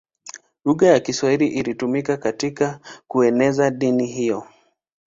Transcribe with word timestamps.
Lugha 0.65 0.87
ya 0.87 0.99
Kiswahili 0.99 1.47
ilitumika 1.47 2.17
katika 2.17 2.79
kueneza 3.07 3.69
dini 3.71 4.05
hiyo. 4.07 4.47